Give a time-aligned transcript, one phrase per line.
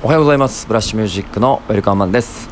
[0.00, 0.68] おはようございます。
[0.68, 2.48] ブラッシュミュージックのウェルカムマンです。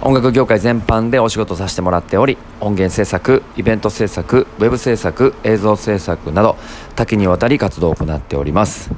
[0.00, 6.56] 音楽業界全般でお仕事させてもらっており音源制作イベント制作ウェブ制作映像制作など
[6.96, 8.90] 多岐にわたり活動を行っております。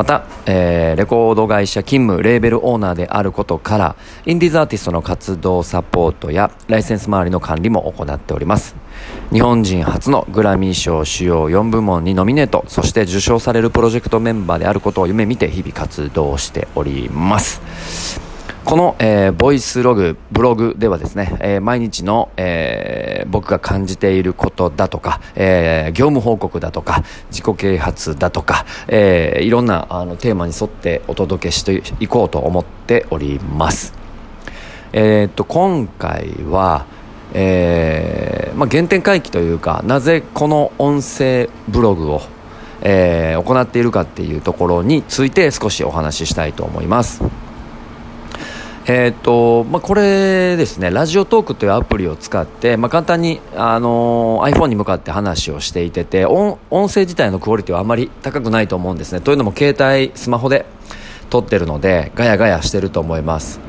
[0.00, 8.76] また、えー、レコード会社勤務レーベルオーナーであることからインディーズアーティストの活動サポートやライセンス周りの管理も行っております。
[9.30, 18.29] 日本人初のグラミー賞主要4部門にノミネートそして受賞されるプロジェクトメンバーであることを夢見て日々活動しております。
[18.64, 33.94] この、えー、ボイスログ、ブログではですね、えー、毎日の、えー、僕が感じていることだとか、えー、業務報告だとか、自己啓発だとか、えー、いろんなあのテーマに沿ってお届けしていこうと思っております。
[34.92, 36.86] えー、っと、今回は、
[37.32, 42.22] えーまあ、原点回帰というか、なぜこの音声ブログを、
[42.82, 47.22] えー、行っているかっていうところについて少しお話ししたいと思います。
[48.86, 59.20] えーとまあ、これですね、ラジオトークというアプリを使って、まあ、簡単に、あの、iPhone に向かって話をしていてて音、音声自体のクオリティはあまり高くないと思うんですね。
[59.20, 60.64] というのも、携帯、スマホで
[61.28, 63.60] 撮ってるので、ガヤガヤしてると思います。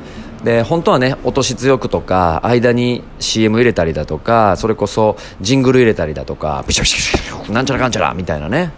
[0.43, 8.71] で本当はね落とし強くとか間に CM 入れたりだとかそれこそジングル入れたりだとかビシャビシャなんちゃらかんちゃらみたいなね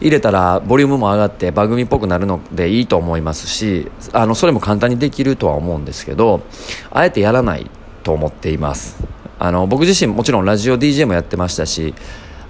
[0.00, 6.42] 入れたらボリュームも上がって番組っぽくなるのでいいと思いますしあのそれも簡単にできるとは思うんですけど
[6.90, 7.70] あえてやらない
[8.04, 8.96] と思っています。
[9.40, 11.94] あの僕自身もちろんラジオ DJ もやってましたし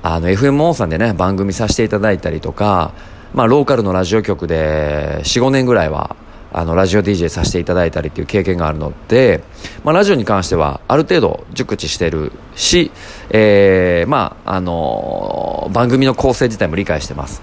[0.02, 2.92] あの FMO さんでね番組させていただいたりとか、
[3.34, 6.16] まあ、ローカルのラジオ局で45年ぐらいは
[6.52, 9.42] あのラジオ DJ させていただいたりっていう経験があるので、
[9.84, 12.90] まあ、ラジオに関してはある程度熟知してるし、
[13.30, 17.42] えー、まああの番組の構成自体も理解してます。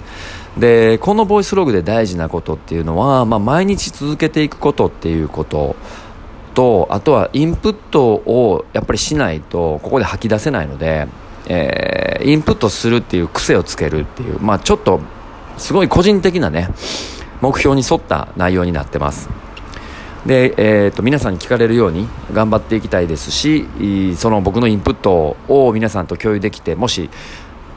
[0.57, 5.75] でこのボイスログで大事なことっていうのは、まあ、毎日続けていくことっていうこと
[6.53, 11.07] とあとはインプットをやっぱりしないとここで吐き出せないので、
[11.47, 15.01] えー、インプットするっていう癖をつけるっていう、まあ、ちょっと
[15.57, 16.69] すごい個人的なね
[17.41, 19.29] 目標に沿った内容になってます。
[20.25, 23.67] で、えーと、皆さんに聞かれるように頑張っていきたいですし
[24.17, 27.11] その僕のインプットを皆さんと共有できてもし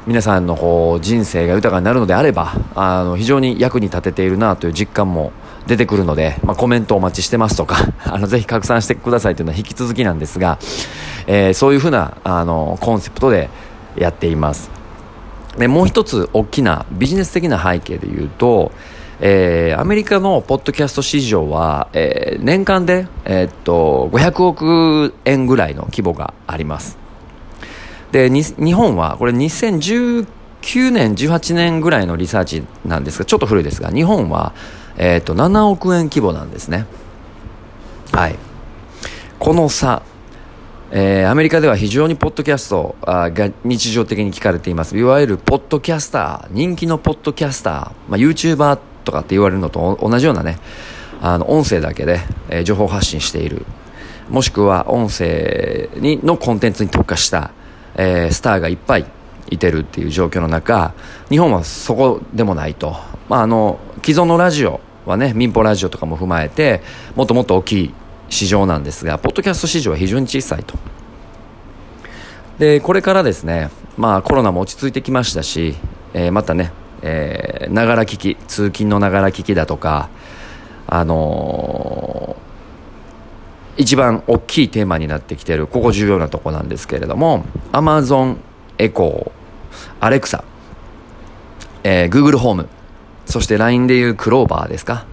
[0.07, 5.33] 皆さんのこう人生が豊かになるのであればあの非常に役に立てているなという実感も
[5.67, 10.59] 出てくるので、まあ、コメントお待ちしてますとか あのぜひ拡散してくださいというのは引き続きなんですが、
[11.27, 13.51] えー、そういうふうなあのコンセプトで
[13.97, 14.71] やっています。
[15.59, 18.73] でもう一つ大きなビジネス的な背景で言うと
[19.21, 26.99] えー、アメリカのポッドキャスト市場は、えー、年間で、えー、っと500億円ぐらいの規模があります。
[28.13, 30.27] で日本はこれ2019
[30.91, 34.55] 年18年ぐらいのリサーチなんですがちょっと古いですが日本は、
[34.97, 36.87] えー、っと7億円規模なんですね。
[38.13, 38.37] はい。
[39.39, 40.03] この差
[40.91, 44.97] えー、アメリカでは非常にポッドキャストが日常的に聞かれています。
[44.97, 47.75] いわゆるポッドキャスター人気のポッドキャスター、
[48.09, 50.59] まあ、YouTuber とかって言われるのと同じようなね
[51.23, 52.21] あの音声だけで、
[52.51, 53.65] えー、情報発信している。
[54.29, 57.51] もしくは音声にのコンテンツに特化した、
[57.95, 59.07] えー、スターがいっぱい
[59.51, 60.93] いてるっていう状況の中
[61.31, 62.95] 日本はそこでもないと、
[63.31, 66.83] まあ、あの既存のラジオはね民放ラジオとかも踏まえて
[67.17, 67.95] もっともっと大きい
[68.29, 70.77] 市場なんですがポッドキャスト市場は非常に小さいと。
[72.59, 75.75] でこれからですねまあコロナも落ち着いてきましたし、
[76.13, 76.71] えー、またね
[77.03, 80.09] えながら聞き通勤のながら聞きだとか
[80.87, 88.39] あのー、一番大きいテーマになってきてるここ重要なとこなんですけれども Amazon
[88.79, 89.39] エコー
[90.01, 90.45] アレクサ、
[91.85, 92.69] えー、Google ホーム
[93.27, 95.05] そして LINE でいうクローバーですか。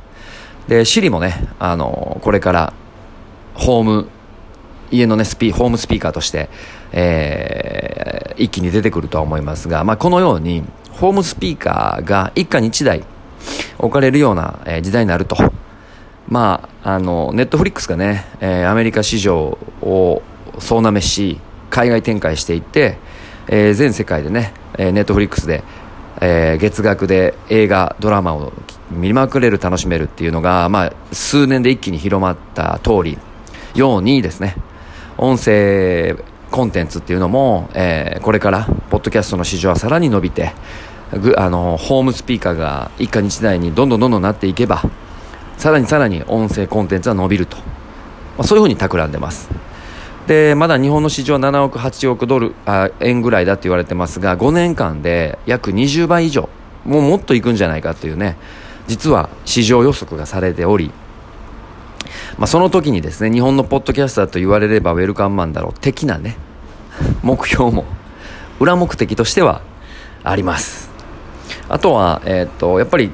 [0.70, 2.74] で Siri もね、あのー、これから
[3.54, 4.08] ホーム
[4.92, 6.50] 家のねスピホームスピーカーとして、
[6.94, 10.64] えー、一気に出てくるとは思いますが、まあ、このように
[11.00, 13.04] ホームスピーカーが一家に一台
[13.78, 15.36] 置かれるような、時代になると。
[16.28, 18.26] まあ、あの、ネットフリックスがね、
[18.68, 20.22] アメリカ市場を
[20.60, 22.98] 総なめし、海外展開していって、
[23.48, 25.64] えー、全世界でね、ネットフリックスで、
[26.22, 28.54] えー、月額で映画、ドラマを
[28.90, 33.18] 見まくれる、楽しめるっていうのが、まあ、数年で一気に広まった通り、
[33.76, 34.56] ようにですね、
[35.18, 36.16] 音声
[36.52, 40.54] コンテンツっていうのも、えー、これからポッドキャストの市場はさらに伸びて
[41.12, 44.84] あのホームスピーカーが一家日大にどんどんどんどんなっていけば
[45.58, 47.64] さらにさらに音声コンテンツは伸びると、ま
[48.40, 49.50] あ、そういうふうに企んでます。
[50.28, 56.50] でまだ日本の市場は7億8億ドルあ円ぐらいだって言われてますが5年間で約20倍以上
[56.84, 58.36] もうもっといくんじゃないかっていうね
[58.88, 60.92] 実は市場予測がされており
[62.38, 66.38] まあ、その時にですね日本のポッドキャスターと言われればウェルカムマンだろう的なね
[67.24, 67.86] 目標も
[68.60, 69.62] 裏目的としては
[70.24, 70.85] あります。
[71.70, 73.12] あとは、えー、っとやっぱり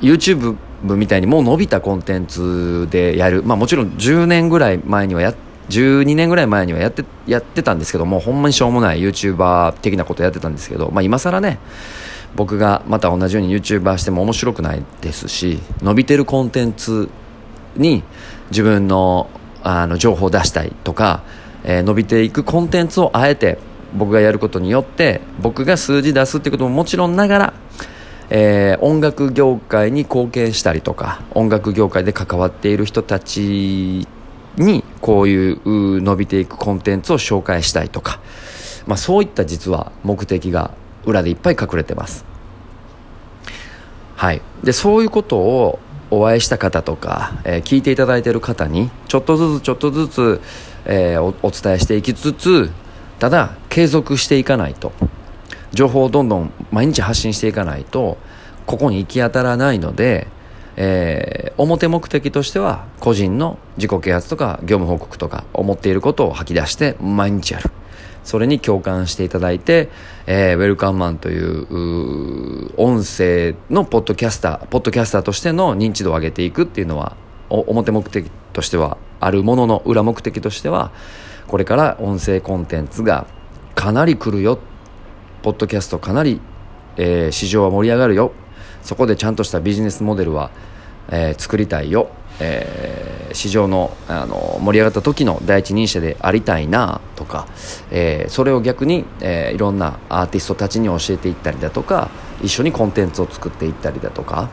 [0.00, 5.34] YouTube みたいにもう伸びたコンテンツでやる、まあ、もちろん10年ぐらい前にはや
[5.70, 11.58] 12年ぐらい前にはやってやってたんですけどもほんまにしょうもない YouTuber 的なことやってたんですけど、まあ、今更ね
[12.36, 17.08] 僕がまた同じように YouTuber しても面白くないですし伸びてるコンテンツ
[17.76, 18.02] に
[18.50, 19.30] 自分の
[19.66, 21.22] あの情報を出したいとか、
[21.64, 23.56] えー、伸びていくコンテンツをあえて
[23.94, 27.54] 僕がやることによって僕が数字出すってことももちろんながら、
[28.30, 34.06] えー、音楽業界に貢献したりとか音楽業界で関わっている人たち
[34.56, 38.20] にこういう伸びていくコンテンツを紹介したいとか、
[38.86, 40.72] まあ、そういった実は目的が
[41.04, 42.24] 裏でいっぱい隠れてます。
[44.16, 44.40] はい。
[44.62, 45.78] でそういうことを
[46.10, 50.40] お会いした方とか、えー、聞いていただいている方にちょっとずつちょっとずつ、
[50.84, 52.70] えー、おお伝えしていきつつ
[53.18, 54.92] ただ継続していかないと。
[55.72, 58.18] 情報をどんどん毎日発信していかないと
[58.66, 60.28] ここに行き当たらないので、
[60.76, 67.72] えー、表目的としては個人の自己啓発とか業務報告とか思っていることを吐き出して毎日やる。
[68.22, 69.90] それに共感していただいて、
[70.28, 77.16] えー、ウェルカムマンという音声のポッドキャスター、ポッドキャスターとしての認知度を上げていくっていうのは、
[77.50, 80.92] 表目的としてはあるものの裏目的としては、
[81.48, 83.26] これから音声コンテンツが
[83.84, 84.58] かなり来るよ。
[85.42, 86.40] ポッドキャストかなり、
[86.96, 88.32] えー、市場は盛り上がるよ。
[88.80, 90.50] そこでちゃんとしたビジネスモデルは、
[91.10, 92.08] えー、作りたいよ。
[92.40, 97.46] えー、市場のあの盛り上がった時の第一人者でありたいなとか、
[97.90, 102.08] えー、それを逆に、えー、いろんなアーティストたちに教えていったりだとか
[102.42, 104.48] 一緒にコンテンツを作っていったりだとか、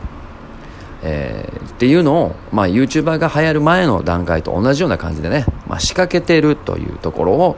[1.02, 7.56] えー、っていうのを、まあ、YouTuber が流行る前の段階と同じような感じでね、まあ、仕掛けてるというところを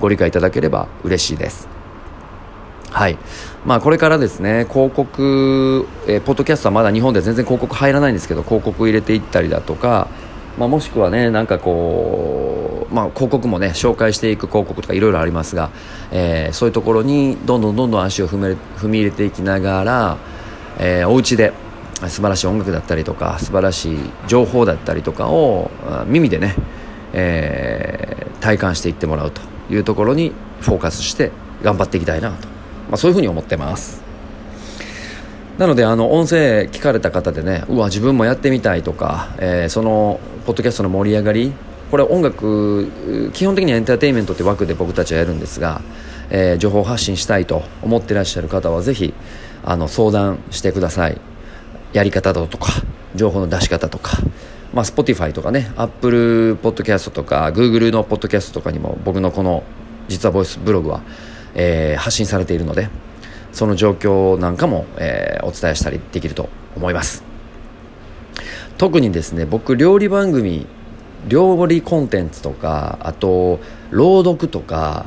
[0.00, 1.68] ご理解いただければ嬉しいです。
[2.90, 3.18] はい。
[3.66, 10.08] まあこれからですね、広告、えー、ポッドキャストはまだ日本で全然広告入らないんですけど、広告入れていったりだとか、
[10.58, 15.70] まあ、もしくはね、なんかこう、まあ広告もね、紹介していく広告とかいろいろありますが、
[16.10, 20.16] えー、そういうところにどんどんどんどん足を踏め踏み入れていきながら、
[20.78, 21.52] えー、お家で
[22.08, 25.70] 素晴らしい音楽だったりとか、素晴らしい情報だったりとかを
[26.06, 26.54] 耳でね、
[27.12, 31.32] えー、体感していってもらうというところにフォーカスして
[31.62, 32.48] 頑張っていきたいなと。
[32.88, 34.02] まあ、そういうふうに思ってます。
[35.58, 41.52] なのであの音声聞かれた方でねうわ自分もやってみたいとか、えー、そのポッドキャストの盛り上がり
[41.90, 45.80] これ音楽基本的にはエンターテインメントって枠で僕たちはやるんですが、
[46.28, 49.14] えー、情報発信したいと思ってらっしゃる方はぜひ
[49.64, 51.18] あの相談してください。
[51.94, 52.70] やり方だとか
[53.14, 54.18] 情報の出し方とか
[54.74, 59.62] まあ、Spotify とかね Apple Podcast とか Google のポッドキャストとかにも僕のこの
[60.08, 61.02] 実はボイスブログは
[61.56, 62.88] えー、発信されているので
[63.50, 67.24] その状況なんかも、えー、お伝えしたりできると思います。
[68.76, 70.66] 特にですね僕料理番組
[71.26, 73.58] 料理コンテンツとかあと
[73.90, 75.06] 朗読とか、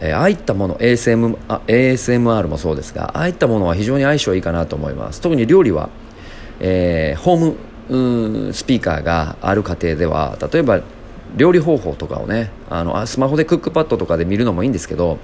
[0.00, 5.20] えー、ああいったもの ASM ASMR もそうですがああいったものは非常に相性いいかなと思います。
[5.20, 5.90] 特に料理は、
[6.58, 7.56] えー、ホーム
[7.90, 10.80] うんスピーカーがある家庭では例えば
[11.36, 15.18] 料理方法とかをねあのスマホでクックパッドとかで見るのもいいんですけど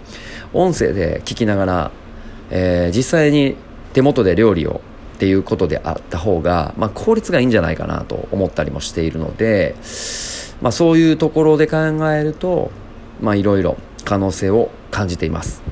[0.52, 1.90] 音声で聞きながら、
[2.50, 3.56] えー、実際に
[3.92, 4.80] 手元で料理を
[5.14, 9.74] っていうことであった方が、まあ、効率がいいんじゃないかなと思ったりもしているので、
[10.62, 11.76] まあ、そういうところで考
[12.10, 12.70] えると
[13.22, 15.62] いろいろ可能性を感じています。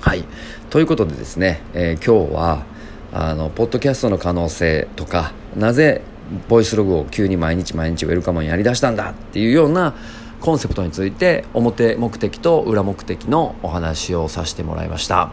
[0.00, 0.24] はい
[0.70, 2.64] ということでですね、えー、今日は
[3.12, 6.02] あのポッドキャストの可能性とかなぜ
[6.48, 9.94] ボイスログを急に毎日毎日ウェルカムにやりだしたんだっていうような
[10.40, 15.32] コンセプトについて表目的と裏目的のお話をさせてもらいました。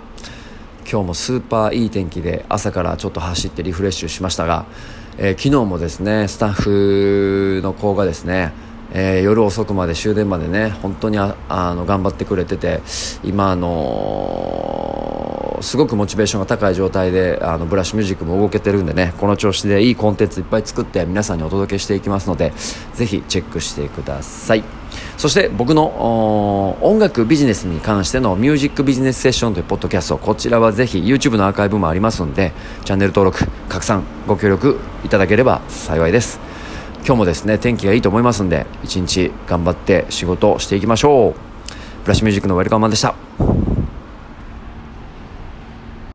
[0.89, 4.65] 今日もスーパーいい天気で朝からちょっと走ってリフレッシュしましたが、
[5.17, 8.53] えー、昨日もですねスタッフの子がですね
[8.94, 12.82] えー、夜遅くまで終電までね本当にあの頑張ってくれてて
[13.24, 14.84] 今あのー、
[15.62, 22.53] すごくモチベーションが高い状態であのブラッシュミュージックも動けてるんでねこの調子でいいコンテンツいっぱい作って皆さんにお届けしていきますので
[22.93, 24.63] ぜひチェックしてください。
[25.17, 32.53] そして僕の音楽ビジネスに関してのミュージックビジネスセッションというポッドキャストこちらはぜひ YouTube のアーカイブもありますので
[32.85, 36.39] チャンネル登録拡散ご協力いただければ幸いです。
[37.05, 41.33] 今日もですね天気がいいと思いますんで一日頑張って仕事をしていきましょう。
[42.03, 43.64] ブラッシュミュージックのウェルカムマンでした。